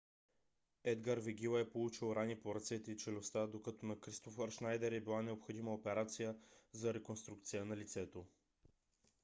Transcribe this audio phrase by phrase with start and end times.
[0.83, 5.21] едгар вегила е получил рани по ръцете и челюстта докато на кристофер шнайдер е била
[5.21, 6.35] необходима операция
[6.73, 8.25] за реконструкция на лицето